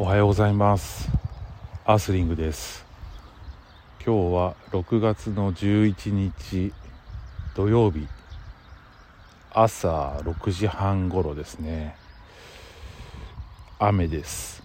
[0.00, 1.10] おはようございます。
[1.84, 2.86] アースリングです。
[4.06, 6.72] 今日は6月の11日
[7.56, 8.06] 土曜日。
[9.50, 11.96] 朝6時半頃ですね。
[13.80, 14.62] 雨です。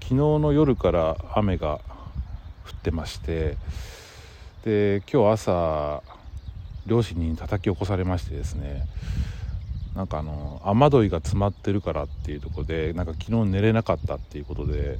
[0.00, 1.82] 昨日の夜から雨が
[2.64, 3.58] 降ってまして
[4.64, 6.02] で今日朝
[6.86, 8.86] 両親に叩き起こされましてですね。
[9.94, 14.98] なんかあの雨どいが詰まってるからっていうところでなんか昨日寝れなかったっていうことで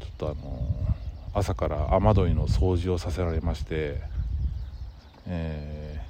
[0.00, 0.62] ちょっとあの
[1.34, 4.00] 朝から雨どいの掃除をさせられまして、
[5.26, 6.00] え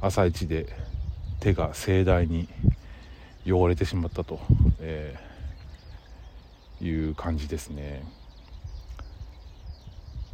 [0.00, 0.66] ー、朝一で
[1.40, 2.48] 手が盛大に
[3.46, 4.40] 汚れてしまったと、
[4.80, 8.02] えー、いう感じですね。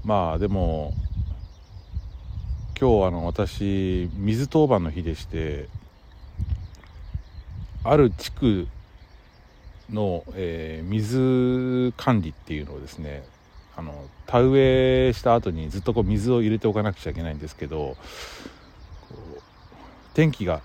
[0.03, 0.93] まあでも
[2.79, 5.69] 今日あの私水当番の日でして
[7.85, 8.67] ある地区
[9.91, 13.25] の、えー、水管理っていうのをですね
[13.77, 17.97] あの田植えした後にずっとこう水を入れておかなくちゃいけないんですけど
[20.15, 20.61] 天気が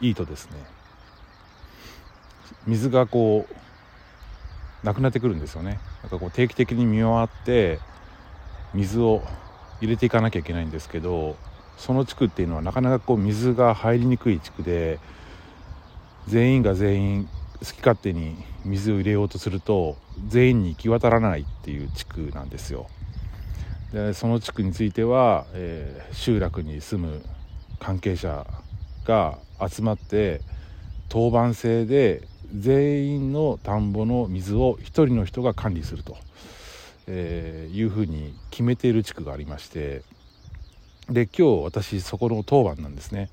[0.00, 0.56] いいとですね
[2.66, 3.56] 水がこう
[4.86, 5.80] なくなってくるんですよね。
[6.02, 7.80] なんかこう定期的に見回って
[8.74, 9.22] 水を
[9.80, 11.36] 入れていかなきゃいけないんですけど
[11.76, 14.98] その地区っていうのはなかなかこう水が入りにくい地区で
[16.26, 17.28] 全員が全員
[17.60, 19.96] 好き勝手に水を入れようとすると
[20.28, 22.86] 全員に行き渡らないっていう地区なんですよ。
[23.92, 27.22] でその地区については、えー、集落に住む
[27.78, 28.46] 関係者
[29.04, 29.38] が
[29.68, 30.40] 集まって
[31.08, 36.16] 当番制で全員の田んぼの水を1人の人が管理すると、
[37.06, 40.02] えー、いうふうに決めている地区がありまして
[41.08, 43.30] で今日私そこの当番なんですね。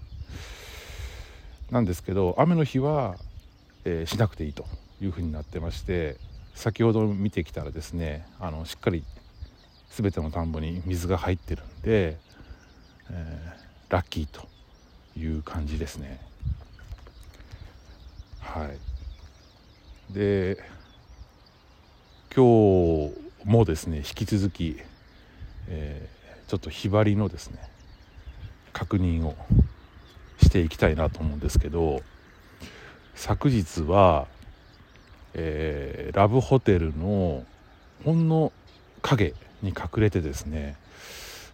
[1.72, 3.16] なんですけど雨の日は、
[3.84, 4.66] えー、しなくていいと
[5.02, 6.18] いうふうになってまして
[6.54, 9.04] 先ほど見てきたらですねあのしっかり
[9.90, 12.18] 全ての田んぼに水が入ってるんで、
[13.10, 14.48] えー、ラッキーと
[15.18, 16.20] いう感じですね。
[18.40, 20.14] はい。
[20.14, 20.58] で
[22.36, 24.78] 今日もですね引き続き、
[25.68, 27.58] えーちょっとひばりのですね
[28.74, 29.36] 確認を
[30.42, 32.02] していきたいなと思うんですけど
[33.16, 34.28] 昨日は、
[35.34, 37.44] えー、ラブホテルの
[38.04, 38.52] ほんの
[39.02, 39.34] 影
[39.64, 40.76] に隠れてですね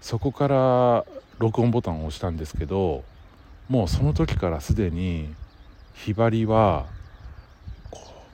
[0.02, 1.06] そこから
[1.38, 3.04] 録音ボタンを押したんですけど
[3.70, 5.34] もうその時からすでに
[5.94, 6.88] ひばりは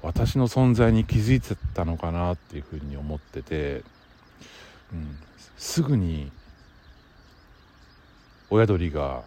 [0.05, 3.83] 私の存在に気づいてたのかなっていうふうに思ってて、
[4.93, 5.17] うん、
[5.57, 6.31] すぐに
[8.51, 9.23] 親鳥が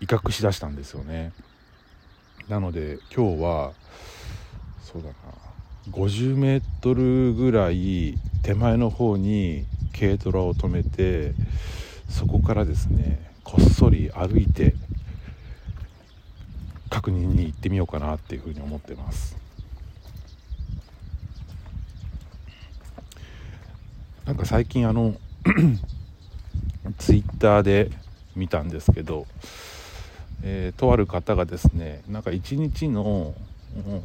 [0.00, 1.32] 威嚇しだしたんですよね。
[2.48, 3.72] なので今日は
[4.80, 5.14] そうだな
[5.90, 11.32] 50メートルぐらい手前の方に軽トラを止めて
[12.08, 14.76] そこからですねこっそり歩いて
[16.90, 19.45] 確認に行ってみようかなっていうふうに思ってます。
[24.26, 25.14] なんか最近あの
[26.98, 27.92] ツイッターで
[28.34, 29.24] 見たんですけど、
[30.42, 33.34] えー、とある方がですねなんか一日の、
[33.86, 34.02] うんうん、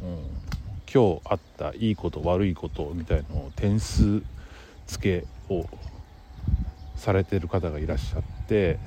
[0.92, 4.22] 今日あったいいこと悪いことみたいのを点数
[4.86, 5.66] 付けを
[6.94, 8.78] されてる方がいらっしゃって、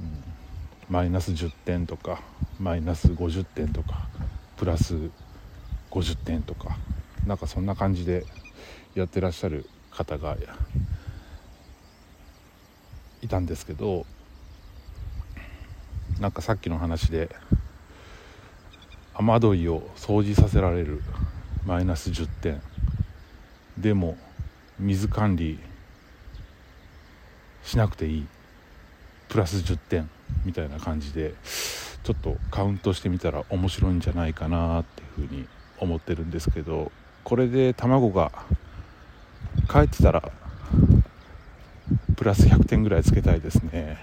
[0.00, 0.22] うん、
[0.90, 2.20] マイナス10点とか
[2.60, 4.06] マイナス50点とか
[4.58, 4.96] プラス
[5.90, 6.76] 50点とか
[7.26, 8.26] なんかそんな感じで
[8.94, 9.64] やってらっしゃる
[9.98, 10.36] 方が
[13.20, 14.06] いたんですけど
[16.20, 17.28] なんかさっきの話で
[19.14, 21.02] 雨どいを掃除させられる
[21.66, 22.62] マイナス10点
[23.76, 24.16] でも
[24.78, 25.58] 水管理
[27.64, 28.26] しなくていい。
[29.28, 30.10] プラス10点
[30.44, 31.34] みたいな感じで
[32.02, 35.46] ちょっとカウントしてみたら面白いんじゃないかなっていうふうに
[35.78, 36.90] 思ってるんですけど
[37.24, 38.32] これで卵が
[39.68, 40.32] 帰ってたら
[42.16, 43.98] プラス100点ぐらいつけたいですね。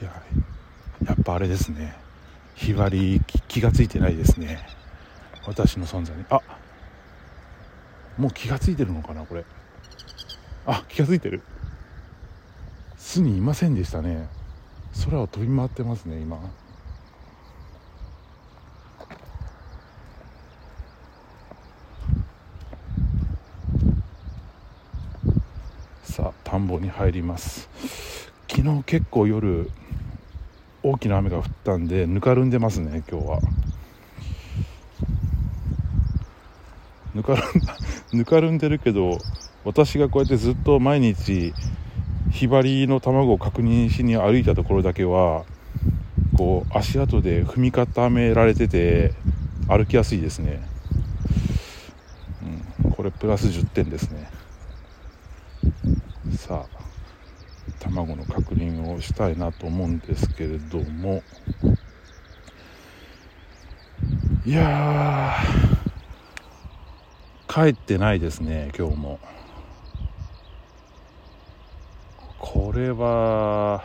[0.00, 0.22] いや
[1.06, 1.96] やっぱあれですね。
[2.56, 4.66] 日割り気が付いてないですね。
[5.46, 6.24] 私の存在に。
[6.30, 6.40] あ
[8.18, 9.44] もう気が付いてるのかなこれ。
[10.66, 11.42] あ気が付いてる。
[12.96, 14.28] 巣にいませんでしたね。
[15.04, 16.38] 空を飛び回ってますね今。
[26.62, 27.68] 田んぼに入ります。
[28.48, 29.68] 昨日結構夜
[30.84, 33.40] 大きな雨が降ったんでぬかるんでますね今日は。
[37.14, 37.44] ぬかるん
[38.18, 39.18] ぬかるんでるけど
[39.64, 41.52] 私がこうやってずっと毎日
[42.30, 45.44] ひばりの卵を確認しに歩いたところだけは
[46.36, 49.14] こう足跡で踏み固められてて
[49.66, 50.62] 歩きやすいですね、
[52.84, 54.41] うん、これプラス10点ですね。
[56.36, 56.82] さあ
[57.80, 61.22] 卵の確認をしたいなと思うんですけれども。
[64.44, 65.36] いや
[67.46, 69.20] 帰ってないですね今日も。
[72.40, 73.84] これは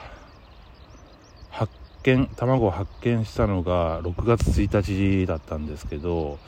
[1.52, 1.72] 発
[2.04, 6.40] 見卵を発見したのが6月1日だったんですけど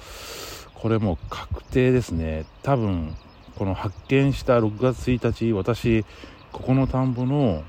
[0.73, 2.45] これもう確定ですね。
[2.63, 3.15] 多分
[3.59, 6.05] この発見した6月1日私
[6.53, 7.65] ここの田んぼの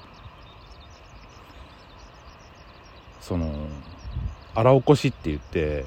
[3.21, 3.53] その
[4.55, 5.87] 荒起こしって言って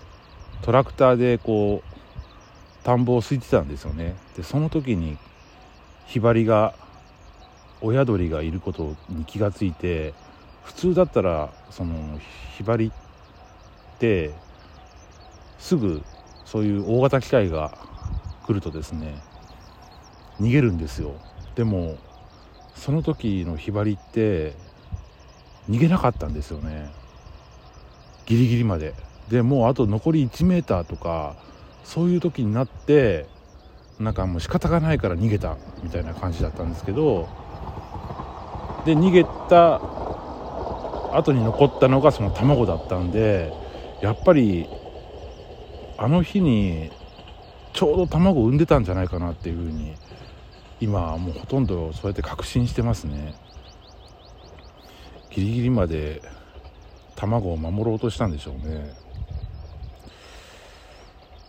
[0.61, 4.17] トラクターでこう田んぼをすいてたんですよね。
[4.35, 5.17] でその時に
[6.05, 6.73] ひばりが
[7.79, 10.13] 親鳥がいることに気がついて
[10.63, 12.19] 普通だったらその
[12.57, 12.91] ひばり
[13.95, 14.31] って
[15.59, 16.03] すぐ
[16.43, 17.77] そういう大型機械が
[18.45, 19.23] 来るとですね
[20.43, 21.15] 逃げるんですよ。
[21.55, 21.97] でも
[22.75, 24.53] その時のひばりって
[25.69, 26.91] 逃げなかったんですよね。
[28.25, 28.93] ギリギリまで。
[29.29, 31.35] でもうあと残り1メーターとか
[31.85, 33.25] そういう時になって
[33.99, 37.29] なんかもう仕方がないから逃げたみたいな感じだったんですけど
[38.85, 39.75] で逃げた
[41.17, 43.53] 後に残ったのがその卵だったんで
[44.01, 44.67] やっぱり
[45.97, 46.91] あの日に
[47.71, 49.95] ちょうど卵を産んでたんじゃないかなっていうふうに
[50.83, 53.33] 今はもうほとんどそうやって確信してますね。
[55.29, 56.21] ギリギリまで
[57.15, 58.93] 卵を守ろうとしたんでしょうね。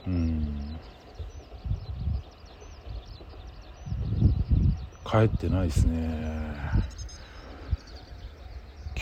[0.07, 0.79] うん。
[5.05, 6.55] 帰ってないですね。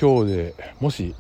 [0.00, 1.14] 今日でもし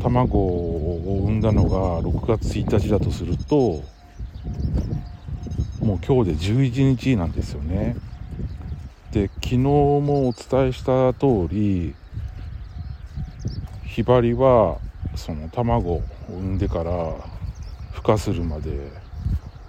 [0.00, 3.82] 卵を産んだのが6月1日だとすると
[5.88, 7.96] もう今日で11日なんですよね。
[9.10, 11.94] で昨日もお伝えした通り
[13.86, 14.76] ひばりは
[15.16, 16.92] その卵を産んでから
[17.94, 18.92] 孵化するまで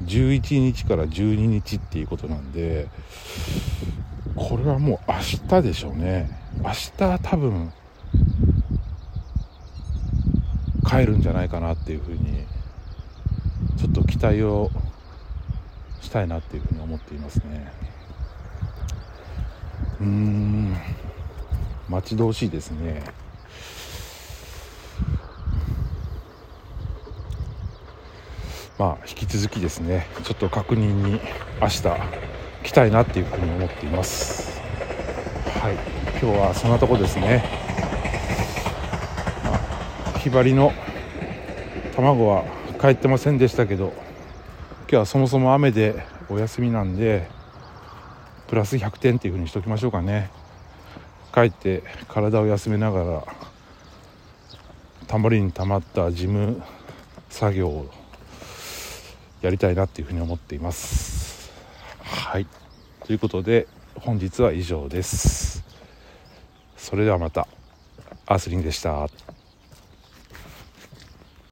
[0.03, 2.89] 11日から12日っていうことなんで
[4.35, 6.29] これはもう明日でしょうね。
[6.61, 7.71] 明日多分
[10.85, 12.45] 帰るんじゃないかなっていうふうに
[13.77, 14.69] ちょっと期待を
[16.01, 17.71] したいなっていうふうに思っていますね。
[19.99, 20.77] うーん。
[21.89, 23.03] 待ち遠しいですね。
[28.77, 30.07] まあ引き続きですね。
[30.23, 31.19] ちょっと確認に
[31.61, 31.83] 明日
[32.63, 34.61] 来たいなっていうふうに思っています。
[35.61, 35.99] はい。
[36.21, 37.43] 今日はそんなとこですね、
[39.43, 40.73] まあ、ひばりの
[41.95, 42.43] 卵は
[42.79, 43.93] 帰ってませんでしたけど
[44.89, 47.29] 今日はそもそも雨でお休みなんで
[48.47, 50.31] プラス100点っていう風にしときましょうかね。
[51.31, 53.23] 帰って体を休めながら
[55.05, 56.63] たまりに溜まった事務
[57.29, 57.91] 作業を
[59.43, 61.51] やりたいなっていうふうに思っています。
[62.01, 62.47] はい。
[63.05, 65.63] ということで本日は以上です。
[66.77, 67.47] それではまた。
[68.25, 69.07] アースリンでした。